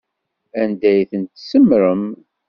[0.61, 2.05] Anda ay tent-tsemmṛem?